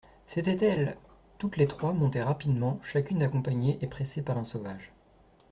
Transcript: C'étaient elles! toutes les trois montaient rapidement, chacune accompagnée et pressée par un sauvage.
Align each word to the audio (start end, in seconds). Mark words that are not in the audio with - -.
C'étaient 0.25 0.65
elles! 0.65 0.97
toutes 1.37 1.57
les 1.57 1.67
trois 1.67 1.93
montaient 1.93 2.23
rapidement, 2.23 2.79
chacune 2.83 3.21
accompagnée 3.21 3.77
et 3.83 3.87
pressée 3.87 4.23
par 4.23 4.35
un 4.39 4.45
sauvage. 4.45 4.91